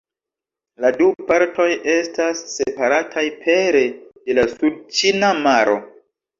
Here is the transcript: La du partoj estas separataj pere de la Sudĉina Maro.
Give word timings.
La 0.85 0.89
du 1.01 1.09
partoj 1.27 1.67
estas 1.97 2.41
separataj 2.55 3.27
pere 3.45 3.85
de 3.93 4.39
la 4.41 4.49
Sudĉina 4.59 5.35
Maro. 5.47 5.81